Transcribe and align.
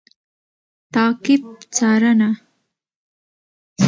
تعقیب 0.93 1.41
√څارنه 1.73 2.29